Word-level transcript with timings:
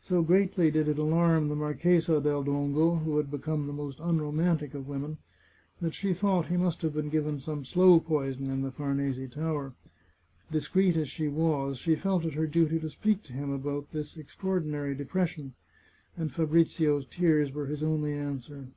So 0.00 0.22
greatly 0.22 0.70
did 0.70 0.88
it 0.88 0.96
alarm 0.98 1.48
the 1.48 1.54
Marchesa 1.54 2.18
del 2.18 2.42
Dongo, 2.42 2.94
who 3.04 3.18
had 3.18 3.30
become 3.30 3.66
the 3.66 3.74
most 3.74 4.00
unromantic 4.00 4.72
of 4.72 4.88
women, 4.88 5.18
that 5.82 5.92
she 5.92 6.14
thought 6.14 6.46
he 6.46 6.56
must 6.56 6.80
have 6.80 6.94
been 6.94 7.10
given 7.10 7.38
some 7.38 7.62
slow 7.62 8.00
poison 8.00 8.48
in 8.48 8.62
the 8.62 8.70
Farnese 8.70 9.28
Tower. 9.30 9.74
Discreet 10.50 10.96
as 10.96 11.10
she 11.10 11.28
was, 11.28 11.76
she 11.76 11.94
felt 11.94 12.24
it 12.24 12.32
her 12.32 12.46
duty 12.46 12.80
to 12.80 12.88
speak 12.88 13.22
to 13.24 13.34
him 13.34 13.50
about 13.50 13.88
his 13.92 14.16
extraordinary 14.16 14.94
depression, 14.94 15.52
and 16.16 16.32
Fabrizio's 16.32 17.04
tears 17.04 17.52
were 17.52 17.66
his 17.66 17.82
only 17.82 18.14
answer. 18.14 18.68